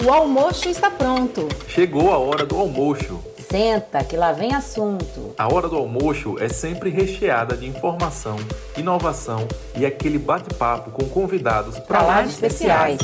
[0.00, 1.48] O almoço está pronto.
[1.66, 3.20] Chegou a hora do almoço.
[3.36, 5.34] Senta, que lá vem assunto.
[5.36, 8.36] A hora do almoço é sempre recheada de informação,
[8.76, 13.00] inovação e aquele bate-papo com convidados para lá de especiais.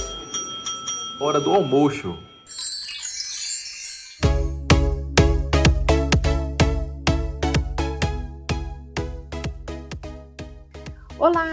[1.21, 2.17] Hora do almoço.
[11.19, 11.45] Olá!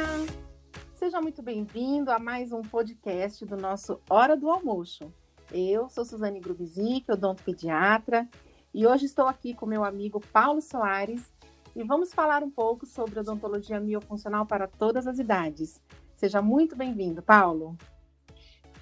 [0.93, 5.11] Seja muito bem-vindo a mais um podcast do nosso Hora do Almoço.
[5.53, 8.25] Eu sou Suzane Grubizic, odontopediatra,
[8.73, 11.29] e hoje estou aqui com meu amigo Paulo Soares
[11.75, 15.81] e vamos falar um pouco sobre odontologia miofuncional para todas as idades.
[16.15, 17.77] Seja muito bem-vindo, Paulo.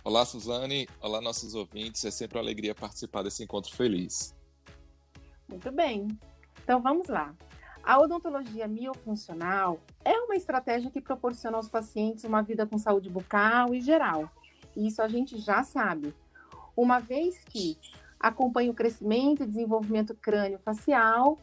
[0.04, 0.88] Olá, Suzane.
[1.02, 2.06] Olá, nossos ouvintes.
[2.06, 4.36] É sempre uma alegria participar desse encontro feliz.
[5.48, 6.08] Muito bem.
[6.64, 7.36] Então vamos lá.
[7.82, 13.74] A odontologia miofuncional é uma estratégia que proporciona aos pacientes uma vida com saúde bucal
[13.74, 14.30] e geral.
[14.78, 16.14] Isso a gente já sabe,
[16.82, 17.78] uma vez que
[18.20, 21.38] acompanha o crescimento e desenvolvimento crânio-facial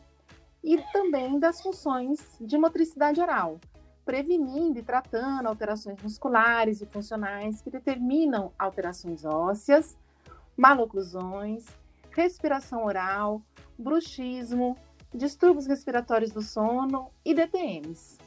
[0.63, 3.61] e também das funções de motricidade oral,
[4.05, 9.97] prevenindo e tratando alterações musculares e funcionais que determinam alterações ósseas,
[10.57, 11.67] maloclusões,
[12.11, 13.43] respiração oral,
[13.79, 14.77] bruxismo,
[15.15, 18.19] distúrbios respiratórios do sono e DTMs.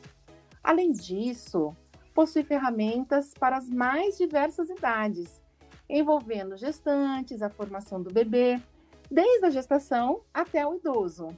[0.64, 1.76] Além disso,
[2.14, 5.42] possui ferramentas para as mais diversas idades,
[5.90, 8.62] envolvendo gestantes, a formação do bebê,
[9.09, 11.36] desde a gestação até o idoso.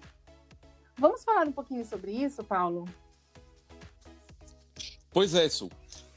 [0.97, 2.85] Vamos falar um pouquinho sobre isso, Paulo?
[5.11, 5.69] Pois é, Su.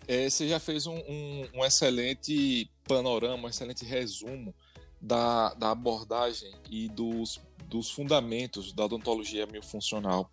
[0.07, 4.55] É, você já fez um, um, um, excelente panorama, um excelente resumo
[5.01, 7.41] da, da abordagem e dos
[7.75, 10.31] dos fundamentos da odontologia miofuncional,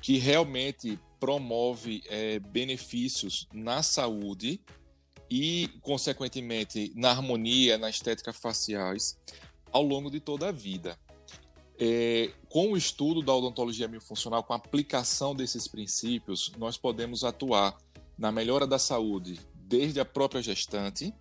[0.00, 4.60] que realmente promove é, benefícios na saúde
[5.30, 9.16] e, consequentemente, na harmonia, na estética faciais
[9.70, 10.98] ao longo de toda a vida.
[11.78, 17.76] É, com o estudo da odontologia miofuncional, com a aplicação desses princípios, nós podemos atuar
[18.18, 21.14] na melhora da saúde desde a própria gestante,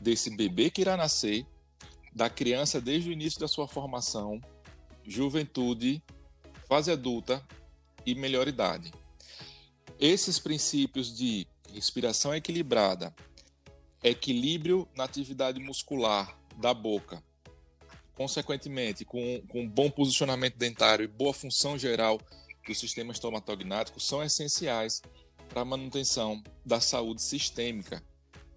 [0.00, 1.46] desse bebê que irá nascer,
[2.12, 4.40] da criança desde o início da sua formação,
[5.04, 6.02] juventude,
[6.68, 7.42] fase adulta
[8.04, 8.92] e melhor idade.
[9.98, 13.14] Esses princípios de respiração equilibrada,
[14.08, 17.22] equilíbrio na atividade muscular da boca,
[18.14, 22.20] consequentemente, com, com bom posicionamento dentário e boa função geral
[22.66, 25.02] do sistema estomatognático, são essenciais
[25.48, 28.02] para a manutenção da saúde sistêmica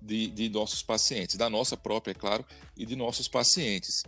[0.01, 2.45] de, de nossos pacientes, da nossa própria, é claro,
[2.75, 4.03] e de nossos pacientes.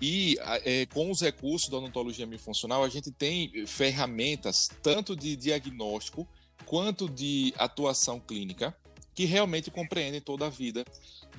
[0.00, 6.26] E é, com os recursos da odontologia miofuncional, a gente tem ferramentas tanto de diagnóstico
[6.66, 8.76] quanto de atuação clínica
[9.14, 10.84] que realmente compreendem toda a vida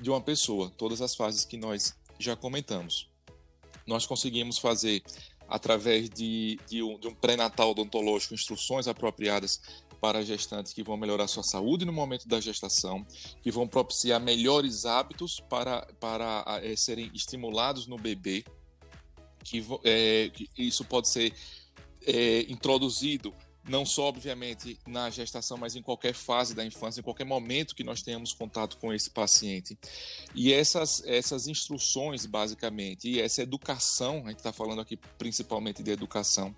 [0.00, 3.08] de uma pessoa, todas as fases que nós já comentamos.
[3.86, 5.02] Nós conseguimos fazer,
[5.48, 9.60] através de, de um, um pré-natal odontológico, instruções apropriadas
[10.00, 13.04] para gestantes que vão melhorar sua saúde no momento da gestação,
[13.42, 18.44] que vão propiciar melhores hábitos para, para é, serem estimulados no bebê,
[19.44, 21.32] que, é, que isso pode ser
[22.06, 23.32] é, introduzido
[23.68, 27.82] não só, obviamente, na gestação, mas em qualquer fase da infância, em qualquer momento que
[27.82, 29.76] nós tenhamos contato com esse paciente.
[30.34, 35.90] E essas, essas instruções, basicamente, e essa educação, a gente está falando aqui principalmente de
[35.90, 36.54] educação,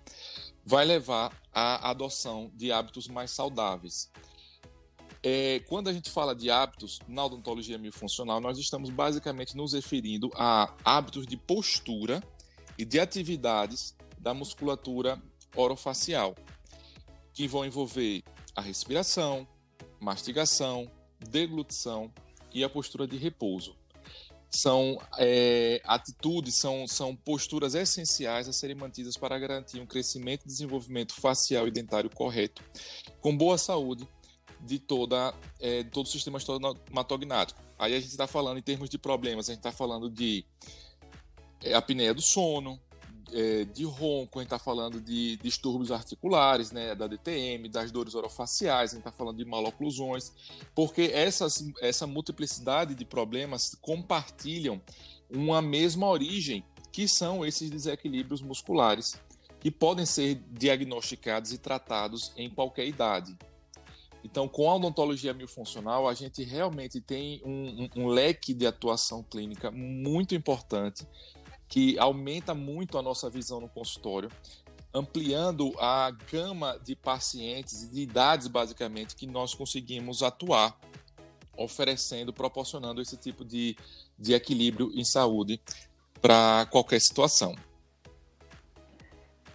[0.65, 4.11] vai levar à adoção de hábitos mais saudáveis.
[5.21, 10.31] É, quando a gente fala de hábitos na odontologia miofuncional, nós estamos basicamente nos referindo
[10.35, 12.23] a hábitos de postura
[12.77, 15.21] e de atividades da musculatura
[15.55, 16.35] orofacial,
[17.33, 18.23] que vão envolver
[18.55, 19.47] a respiração,
[19.99, 22.11] mastigação, deglutição
[22.53, 23.77] e a postura de repouso
[24.51, 30.47] são é, atitudes, são, são posturas essenciais a serem mantidas para garantir um crescimento e
[30.47, 32.63] desenvolvimento facial e dentário correto,
[33.21, 34.07] com boa saúde
[34.59, 37.61] de, toda, é, de todo o sistema estomatognático.
[37.77, 40.43] Aí a gente está falando em termos de problemas, a gente está falando de
[41.63, 42.79] é, apneia do sono,
[43.33, 48.15] é, de ronco, a gente está falando de distúrbios articulares, né, da DTM, das dores
[48.15, 50.31] orofaciais, a gente está falando de maloclusões,
[50.73, 54.81] porque essas, essa multiplicidade de problemas compartilham
[55.29, 59.19] uma mesma origem, que são esses desequilíbrios musculares,
[59.59, 63.37] que podem ser diagnosticados e tratados em qualquer idade.
[64.23, 69.23] Então, com a odontologia miofuncional, a gente realmente tem um, um, um leque de atuação
[69.23, 71.05] clínica muito importante
[71.69, 74.29] que aumenta muito a nossa visão no consultório,
[74.91, 80.75] ampliando a gama de pacientes e de idades, basicamente, que nós conseguimos atuar,
[81.55, 83.77] oferecendo, proporcionando esse tipo de,
[84.17, 85.61] de equilíbrio em saúde
[86.19, 87.55] para qualquer situação.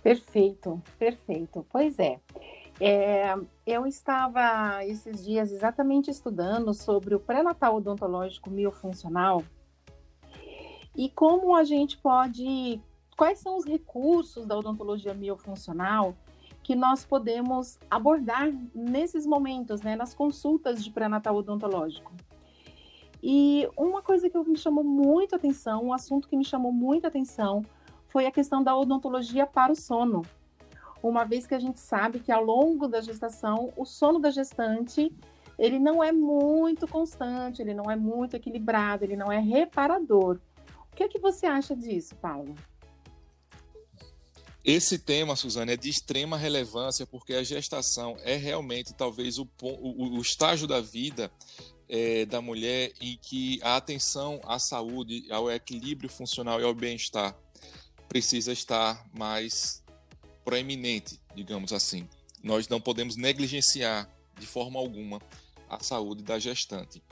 [0.01, 1.67] Perfeito, perfeito.
[1.69, 2.21] Pois é.
[2.79, 3.35] é.
[3.67, 9.43] Eu estava esses dias exatamente estudando sobre o pré-natal odontológico miofuncional
[10.97, 12.81] e como a gente pode.
[13.17, 16.17] Quais são os recursos da odontologia miofuncional
[16.65, 22.11] que nós podemos abordar nesses momentos, né, nas consultas de pré-natal odontológico.
[23.23, 27.63] E uma coisa que me chamou muito atenção, um assunto que me chamou muita atenção,
[28.09, 30.23] foi a questão da odontologia para o sono.
[31.03, 35.13] Uma vez que a gente sabe que ao longo da gestação, o sono da gestante,
[35.59, 40.41] ele não é muito constante, ele não é muito equilibrado, ele não é reparador.
[40.95, 42.55] O que, é que você acha disso, Paulo?
[44.65, 50.17] Esse tema, Suzane, é de extrema relevância porque a gestação é realmente talvez o, o,
[50.17, 51.33] o estágio da vida
[51.89, 57.37] é, da mulher em que a atenção à saúde, ao equilíbrio funcional e ao bem-estar
[58.09, 59.83] precisa estar mais
[60.45, 62.09] proeminente, digamos assim.
[62.41, 64.09] Nós não podemos negligenciar
[64.39, 65.21] de forma alguma
[65.69, 67.03] a saúde da gestante.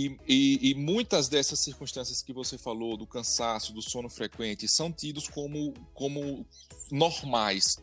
[0.00, 4.90] E, e, e, muitas dessas circunstâncias que você falou, do cansaço, do sono frequente, são
[4.90, 6.46] tidos como, como
[6.90, 7.76] normais.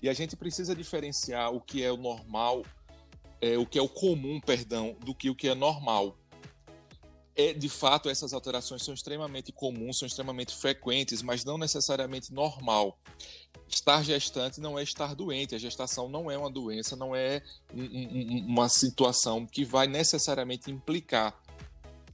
[0.00, 2.64] E a gente precisa diferenciar o que é o normal,
[3.38, 6.16] é, o que é o comum, perdão, do que o que é normal.
[7.36, 12.98] É, de fato, essas alterações são extremamente comuns, são extremamente frequentes, mas não necessariamente normal.
[13.68, 17.42] Estar gestante não é estar doente, a gestação não é uma doença, não é
[17.74, 21.38] um, um, uma situação que vai necessariamente implicar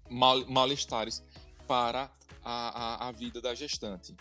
[0.09, 1.23] mal, malestares
[1.67, 2.11] para
[2.45, 4.15] a, a, a vida da gestante.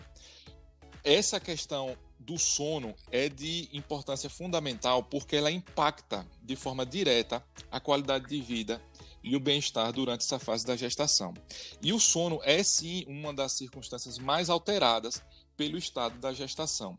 [1.03, 7.79] Essa questão do sono é de importância fundamental porque ela impacta de forma direta a
[7.79, 8.81] qualidade de vida
[9.21, 11.33] e o bem-estar durante essa fase da gestação.
[11.81, 15.21] E o sono é sim uma das circunstâncias mais alteradas
[15.55, 16.97] pelo estado da gestação,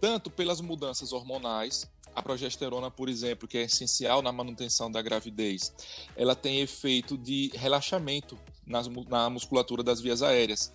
[0.00, 5.72] tanto pelas mudanças hormonais, a progesterona, por exemplo, que é essencial na manutenção da gravidez,
[6.16, 10.72] ela tem efeito de relaxamento nas, na musculatura das vias aéreas,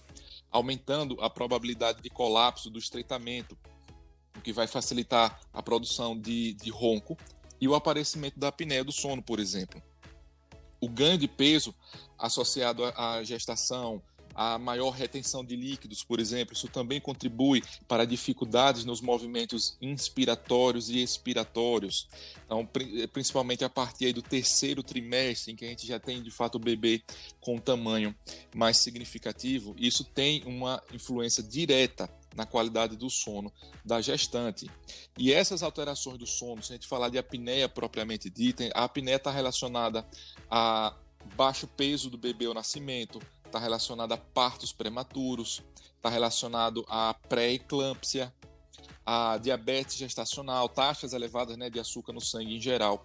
[0.51, 3.57] aumentando a probabilidade de colapso do estreitamento,
[4.37, 7.17] o que vai facilitar a produção de, de ronco
[7.59, 9.81] e o aparecimento da apneia do sono, por exemplo.
[10.81, 11.75] O ganho de peso
[12.17, 14.01] associado à gestação,
[14.41, 20.89] a maior retenção de líquidos, por exemplo, isso também contribui para dificuldades nos movimentos inspiratórios
[20.89, 22.07] e expiratórios.
[22.45, 22.65] Então,
[23.11, 26.59] principalmente a partir do terceiro trimestre, em que a gente já tem de fato o
[26.59, 27.03] bebê
[27.41, 28.15] com um tamanho
[28.55, 33.51] mais significativo, isso tem uma influência direta na qualidade do sono
[33.83, 34.71] da gestante.
[35.17, 39.17] E essas alterações do sono, se a gente falar de apneia propriamente dita, a apneia
[39.17, 40.07] está relacionada
[40.49, 40.95] a
[41.35, 45.61] baixo peso do bebê ao nascimento, está relacionado a partos prematuros,
[45.95, 48.33] está relacionado a pré-eclâmpsia,
[49.05, 53.01] a diabetes gestacional, taxas elevadas né, de açúcar no sangue em geral,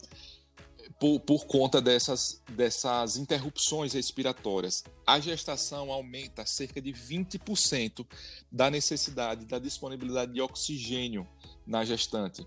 [1.01, 4.85] por, por conta dessas, dessas interrupções respiratórias.
[5.07, 8.07] A gestação aumenta cerca de 20%
[8.53, 11.27] da necessidade, da disponibilidade de oxigênio
[11.67, 12.47] na gestante.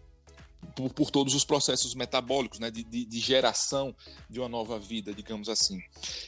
[0.76, 3.96] Por, por, todos os processos metabólicos, né, de, de, de, geração
[4.30, 5.80] de uma nova vida, digamos assim.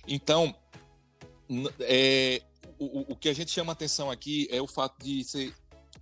[0.08, 0.56] Então,
[1.82, 2.42] é,
[2.78, 5.54] o, o que a gente chama atenção aqui é o fato de ser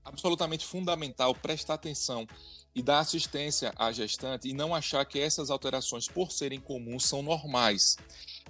[0.04, 2.28] absolutamente fundamental prestar atenção
[2.74, 7.22] e dar assistência à gestante e não achar que essas alterações, por serem comuns, são
[7.22, 7.98] normais.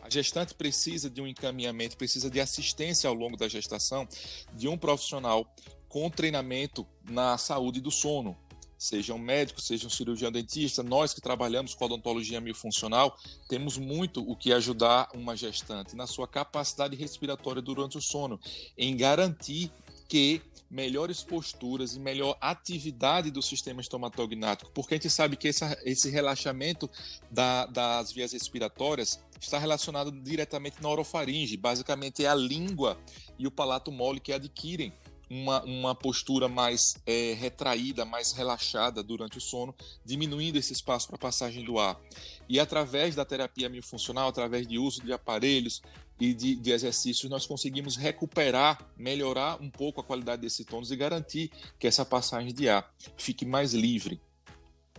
[0.01, 4.07] A gestante precisa de um encaminhamento, precisa de assistência ao longo da gestação
[4.53, 5.47] de um profissional
[5.87, 8.37] com treinamento na saúde do sono,
[8.77, 13.17] seja um médico, seja um cirurgião dentista, nós que trabalhamos com odontologia miofuncional,
[13.49, 18.39] temos muito o que ajudar uma gestante na sua capacidade respiratória durante o sono,
[18.77, 19.71] em garantir
[20.07, 25.63] que melhores posturas e melhor atividade do sistema estomatognático, porque a gente sabe que esse,
[25.85, 26.89] esse relaxamento
[27.31, 32.97] da, das vias respiratórias está relacionado diretamente na orofaringe, basicamente é a língua
[33.39, 34.91] e o palato mole que adquirem
[35.29, 41.17] uma, uma postura mais é, retraída, mais relaxada durante o sono, diminuindo esse espaço para
[41.17, 41.99] passagem do ar.
[42.47, 45.81] E através da terapia miofuncional, através de uso de aparelhos
[46.19, 50.95] e de, de exercícios, nós conseguimos recuperar, melhorar um pouco a qualidade desse tônus e
[50.95, 54.19] garantir que essa passagem de ar fique mais livre.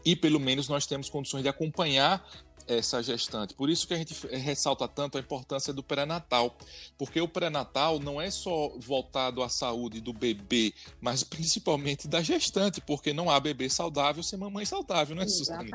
[0.04, 2.24] E pelo menos nós temos condições de acompanhar
[2.68, 3.54] essa gestante.
[3.54, 6.56] Por isso que a gente ressalta tanto a importância do pré-natal,
[6.96, 12.80] porque o pré-natal não é só voltado à saúde do bebê, mas principalmente da gestante,
[12.80, 15.70] porque não há bebê saudável sem mamãe saudável, né, Suzane?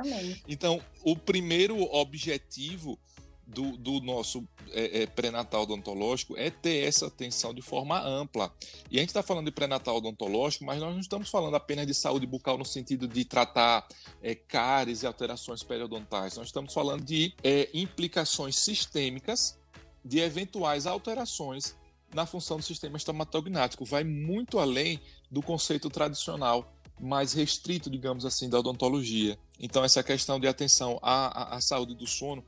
[0.47, 2.97] Então, o primeiro objetivo
[3.45, 8.51] do, do nosso é, é, pré-natal odontológico é ter essa atenção de forma ampla.
[8.89, 11.93] E a gente está falando de pré-natal odontológico, mas nós não estamos falando apenas de
[11.93, 13.87] saúde bucal no sentido de tratar
[14.21, 16.37] é, cáries e alterações periodontais.
[16.37, 19.57] Nós estamos falando de é, implicações sistêmicas
[20.03, 21.75] de eventuais alterações
[22.13, 23.85] na função do sistema estomatognático.
[23.85, 29.37] Vai muito além do conceito tradicional mais restrito, digamos assim, da odontologia.
[29.59, 32.43] Então, essa questão de atenção à, à, à saúde do sono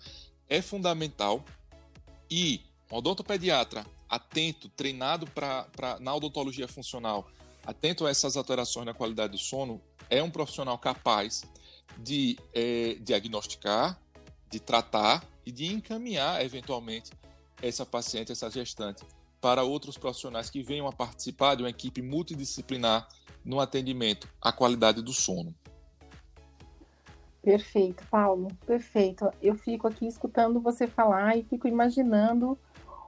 [0.49, 1.43] é fundamental
[2.29, 2.61] e
[2.91, 7.27] um odontopediatra atento, treinado pra, pra, na odontologia funcional,
[7.65, 11.43] atento a essas alterações na qualidade do sono, é um profissional capaz
[11.97, 13.99] de é, diagnosticar,
[14.49, 17.11] de tratar e de encaminhar, eventualmente,
[17.61, 19.03] essa paciente, essa gestante,
[19.41, 23.07] para outros profissionais que venham a participar de uma equipe multidisciplinar
[23.43, 25.53] no atendimento à qualidade do sono.
[27.45, 29.29] Perfeito, Paulo, perfeito.
[29.39, 32.57] Eu fico aqui escutando você falar e fico imaginando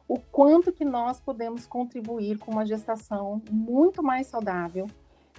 [0.07, 4.85] o quanto que nós podemos contribuir com uma gestação muito mais saudável,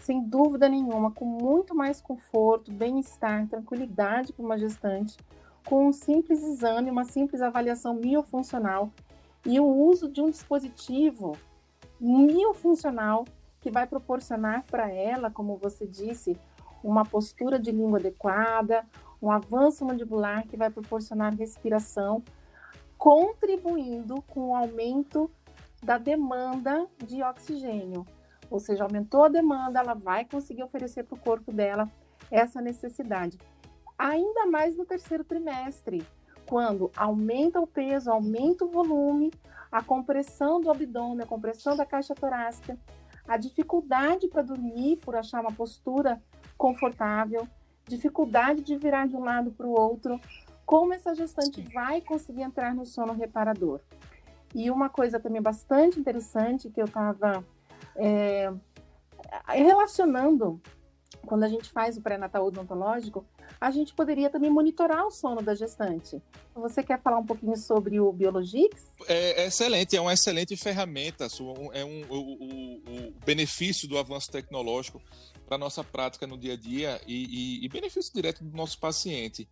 [0.00, 5.16] sem dúvida nenhuma, com muito mais conforto, bem-estar, tranquilidade para uma gestante,
[5.64, 8.90] com um simples exame, uma simples avaliação miofuncional
[9.46, 11.36] e o uso de um dispositivo
[12.00, 13.24] miofuncional
[13.60, 16.36] que vai proporcionar para ela, como você disse,
[16.82, 18.86] uma postura de língua adequada,
[19.20, 22.22] um avanço mandibular que vai proporcionar respiração,
[22.96, 25.30] contribuindo com o aumento
[25.82, 28.06] da demanda de oxigênio.
[28.50, 31.90] Ou seja, aumentou a demanda, ela vai conseguir oferecer para o corpo dela
[32.30, 33.38] essa necessidade.
[33.98, 36.06] Ainda mais no terceiro trimestre,
[36.46, 39.30] quando aumenta o peso, aumenta o volume,
[39.70, 42.78] a compressão do abdômen, a compressão da caixa torácica,
[43.26, 46.22] a dificuldade para dormir por achar uma postura
[46.58, 47.48] confortável,
[47.86, 50.20] dificuldade de virar de um lado para o outro,
[50.66, 53.80] como essa gestante vai conseguir entrar no sono reparador.
[54.54, 57.44] E uma coisa também bastante interessante que eu estava
[57.96, 58.52] é,
[59.46, 60.60] relacionando
[61.26, 63.24] quando a gente faz o pré-natal odontológico,
[63.60, 66.22] a gente poderia também monitorar o sono da gestante.
[66.54, 68.86] Você quer falar um pouquinho sobre o Biologix?
[69.06, 71.26] É, é excelente, é uma excelente ferramenta,
[71.72, 75.00] é um, o, o, o benefício do avanço tecnológico
[75.48, 78.78] para a nossa prática no dia a dia e, e, e benefício direto do nosso
[78.78, 79.48] paciente.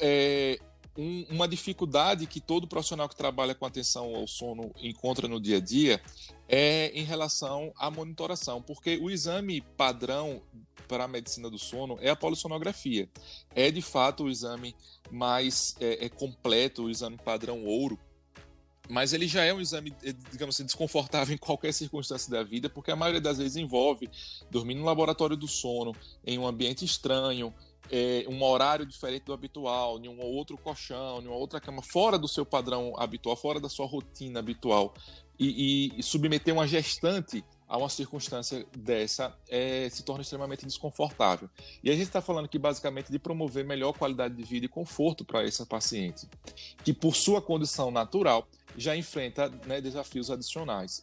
[0.00, 0.58] É,
[0.96, 5.58] um, uma dificuldade que todo profissional que trabalha com atenção ao sono encontra no dia
[5.58, 6.00] a dia
[6.48, 10.42] é em relação à monitoração, porque o exame padrão
[10.88, 13.08] para a medicina do sono é a polissonografia.
[13.54, 14.74] É de fato o exame
[15.10, 17.98] mais é, é completo, o exame padrão ouro,
[18.88, 22.68] mas ele já é um exame, eh, digamos assim, desconfortável em qualquer circunstância da vida,
[22.68, 24.08] porque a maioria das vezes envolve
[24.50, 25.94] dormir no laboratório do sono,
[26.26, 27.52] em um ambiente estranho,
[27.90, 32.18] é, um horário diferente do habitual, em um outro colchão, em uma outra cama, fora
[32.18, 34.94] do seu padrão habitual, fora da sua rotina habitual,
[35.38, 41.50] e, e, e submeter uma gestante a uma circunstância dessa é, se torna extremamente desconfortável.
[41.84, 45.24] E a gente está falando aqui basicamente de promover melhor qualidade de vida e conforto
[45.24, 46.26] para essa paciente,
[46.82, 51.02] que por sua condição natural já enfrenta né, desafios adicionais.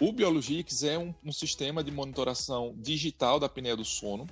[0.00, 4.26] O Biologix é um, um, sistema de monitoração digital da apneia do sono,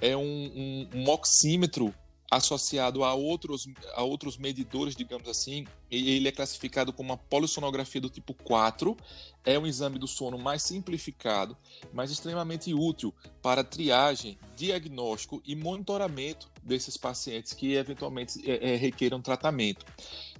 [0.00, 1.94] é um, um, um oxímetro
[2.30, 8.10] associado a outros, a outros medidores, digamos assim, ele é classificado como uma polissonografia do
[8.10, 8.96] tipo 4.
[9.44, 11.56] É um exame do sono mais simplificado,
[11.92, 19.86] mas extremamente útil para triagem, diagnóstico e monitoramento desses pacientes que eventualmente é, é, tratamento.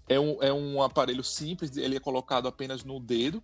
[0.09, 3.43] É um, é um aparelho simples, ele é colocado apenas no dedo,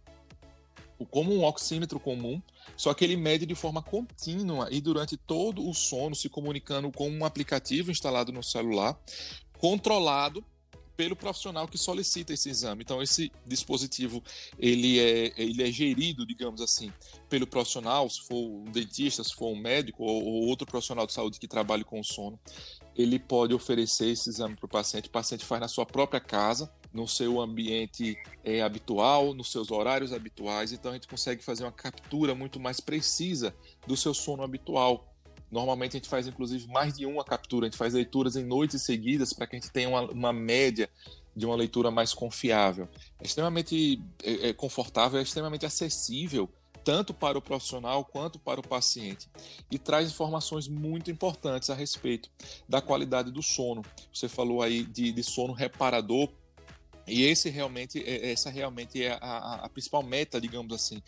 [1.06, 2.40] como um oxímetro comum,
[2.76, 7.11] só que ele mede de forma contínua e durante todo o sono, se comunicando com
[7.11, 8.99] um aplicativo instalado no celular,
[9.59, 10.44] controlado
[10.97, 12.82] pelo profissional que solicita esse exame.
[12.82, 14.23] Então esse dispositivo
[14.59, 16.92] ele é, ele é gerido, digamos assim,
[17.28, 21.12] pelo profissional, se for um dentista, se for um médico ou, ou outro profissional de
[21.12, 22.38] saúde que trabalhe com o sono,
[22.94, 25.09] ele pode oferecer esse exame para o paciente.
[25.09, 30.12] O paciente faz na sua própria casa no seu ambiente é, habitual, nos seus horários
[30.12, 33.54] habituais, então a gente consegue fazer uma captura muito mais precisa
[33.87, 35.08] do seu sono habitual.
[35.50, 38.82] Normalmente a gente faz inclusive mais de uma captura, a gente faz leituras em noites
[38.82, 40.88] seguidas para que a gente tenha uma, uma média
[41.34, 42.88] de uma leitura mais confiável.
[43.20, 46.49] É extremamente é, é confortável, é extremamente acessível
[46.84, 49.28] tanto para o profissional quanto para o paciente
[49.70, 52.28] e traz informações muito importantes a respeito
[52.68, 53.82] da qualidade do sono.
[54.12, 56.28] Você falou aí de, de sono reparador
[57.06, 61.02] e esse realmente, é, essa realmente é a, a principal meta, digamos assim,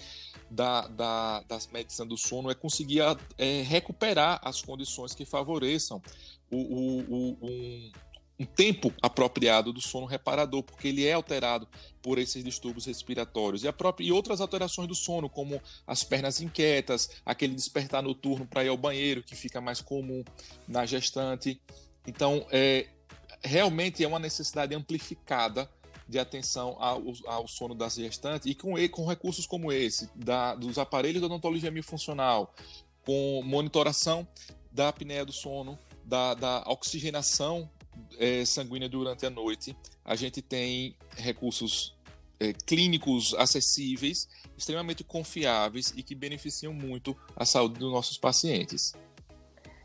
[0.50, 3.00] da, da, das medicina do sono, é conseguir
[3.38, 6.02] é, recuperar as condições que favoreçam
[6.50, 7.92] o, o, o, um,
[8.40, 11.68] um tempo apropriado do sono reparador, porque ele é alterado
[12.02, 13.62] por esses distúrbios respiratórios.
[13.62, 18.46] E, a própria, e outras alterações do sono, como as pernas inquietas, aquele despertar noturno
[18.46, 20.24] para ir ao banheiro, que fica mais comum
[20.66, 21.60] na gestante.
[22.06, 22.88] Então, é,
[23.42, 25.70] realmente é uma necessidade amplificada
[26.08, 30.78] de atenção ao, ao sono da gestante e com, com recursos como esse, da, dos
[30.78, 32.54] aparelhos de odontologia funcional,
[33.04, 34.26] com monitoração
[34.70, 37.70] da apneia do sono, da, da oxigenação
[38.18, 41.96] é, sanguínea durante a noite, a gente tem recursos
[42.38, 48.92] é, clínicos acessíveis, extremamente confiáveis e que beneficiam muito a saúde dos nossos pacientes.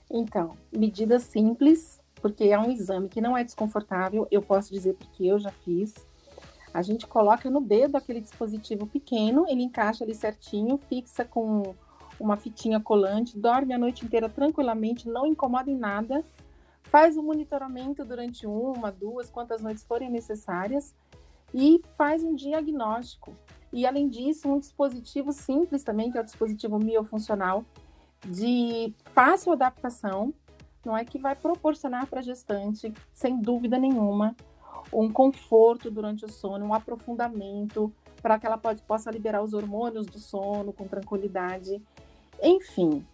[0.10, 5.26] Então, medidas simples, porque é um exame que não é desconfortável, eu posso dizer porque
[5.26, 5.94] eu já fiz.
[6.74, 11.76] A gente coloca no dedo aquele dispositivo pequeno, ele encaixa ali certinho, fixa com
[12.20, 16.24] uma fitinha colante, dorme a noite inteira tranquilamente, não incomoda em nada.
[16.84, 20.94] Faz o monitoramento durante uma, duas, quantas noites forem necessárias.
[21.54, 23.34] E faz um diagnóstico.
[23.72, 27.64] E além disso, um dispositivo simples também, que é o dispositivo miofuncional,
[28.28, 30.34] de fácil adaptação,
[30.86, 34.36] não é que vai proporcionar para a gestante, sem dúvida nenhuma,
[34.92, 40.06] um conforto durante o sono, um aprofundamento para que ela pode, possa liberar os hormônios
[40.06, 41.82] do sono com tranquilidade.
[42.42, 43.06] Enfim,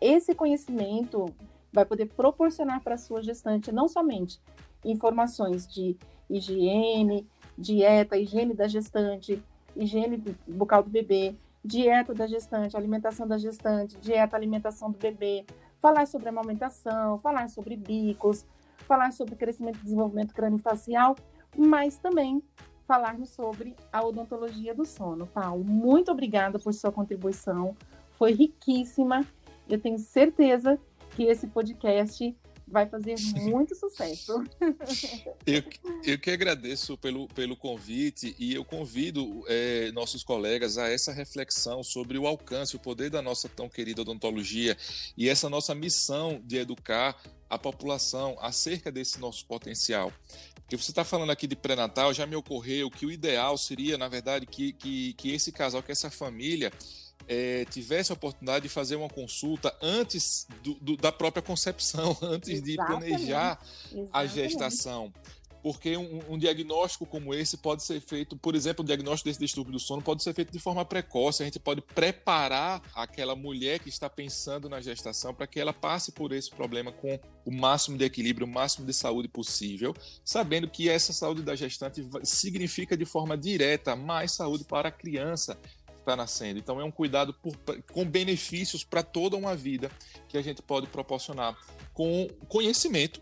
[0.00, 1.34] esse conhecimento
[1.72, 4.40] vai poder proporcionar para a sua gestante não somente
[4.84, 5.96] informações de
[6.28, 7.26] higiene,
[7.56, 9.42] dieta, higiene da gestante,
[9.76, 15.44] higiene bucal do bebê, dieta da gestante, alimentação da gestante, dieta, alimentação do bebê,
[15.80, 18.44] falar sobre amamentação, falar sobre bicos,
[18.78, 21.16] falar sobre crescimento e desenvolvimento craniofacial,
[21.56, 22.42] mas também
[22.86, 25.26] falarmos sobre a odontologia do sono.
[25.26, 27.76] Paulo, muito obrigada por sua contribuição,
[28.12, 29.26] foi riquíssima.
[29.68, 30.78] Eu tenho certeza
[31.16, 34.42] que esse podcast vai fazer muito sucesso.
[35.46, 35.62] Eu,
[36.02, 41.82] eu que agradeço pelo, pelo convite e eu convido é, nossos colegas a essa reflexão
[41.82, 44.74] sobre o alcance, o poder da nossa tão querida odontologia
[45.16, 47.14] e essa nossa missão de educar
[47.54, 50.12] a população acerca desse nosso potencial.
[50.56, 54.08] Porque você está falando aqui de pré-natal, já me ocorreu que o ideal seria, na
[54.08, 56.72] verdade, que, que, que esse casal, que essa família
[57.28, 62.50] é, tivesse a oportunidade de fazer uma consulta antes do, do, da própria concepção, antes
[62.50, 62.64] Exatamente.
[62.64, 64.10] de planejar Exatamente.
[64.12, 65.12] a gestação.
[65.64, 69.72] Porque um, um, diagnóstico como esse pode ser feito, por exemplo, o diagnóstico desse distúrbio
[69.72, 71.42] do sono pode ser feito de forma precoce.
[71.42, 76.12] A gente pode preparar aquela mulher que está pensando na gestação para que ela passe
[76.12, 80.90] por esse problema com o máximo de equilíbrio, o máximo de saúde possível, sabendo que
[80.90, 85.58] essa saúde da gestante significa de forma direta mais saúde para a criança
[86.04, 86.58] está nascendo.
[86.58, 87.56] Então é um cuidado por,
[87.90, 89.90] com benefícios para toda uma vida
[90.28, 91.56] que a gente pode proporcionar
[91.94, 93.18] com conhecimento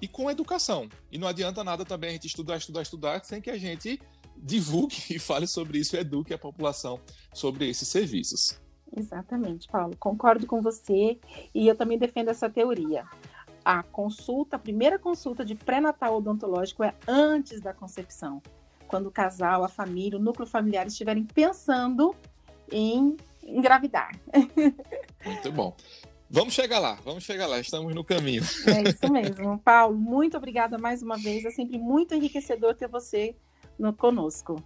[0.00, 0.88] e com educação.
[1.10, 4.00] E não adianta nada também a gente estudar, estudar, estudar, sem que a gente
[4.36, 7.00] divulgue e fale sobre isso eduque a população
[7.32, 8.60] sobre esses serviços.
[8.96, 9.96] Exatamente, Paulo.
[9.98, 11.18] Concordo com você
[11.54, 13.04] e eu também defendo essa teoria.
[13.64, 18.42] A consulta, a primeira consulta de pré-natal odontológico é antes da concepção
[18.90, 22.12] quando o casal, a família, o núcleo familiar estiverem pensando
[22.72, 24.10] em engravidar.
[25.24, 25.76] Muito bom.
[26.32, 28.42] Vamos chegar lá, vamos chegar lá, estamos no caminho.
[28.64, 29.58] É isso mesmo.
[29.64, 31.44] Paulo, muito obrigada mais uma vez.
[31.44, 33.34] É sempre muito enriquecedor ter você
[33.76, 34.62] no, conosco.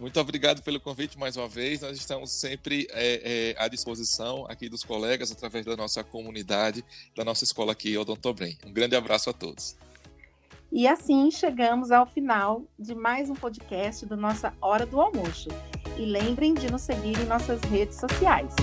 [0.00, 1.82] Muito obrigado pelo convite mais uma vez.
[1.82, 6.82] Nós estamos sempre é, é, à disposição aqui dos colegas, através da nossa comunidade,
[7.14, 8.56] da nossa escola aqui, Odontobrem.
[8.64, 9.76] Um grande abraço a todos.
[10.72, 15.50] E assim chegamos ao final de mais um podcast do nossa Hora do Almoço.
[15.98, 18.54] E lembrem de nos seguir em nossas redes sociais.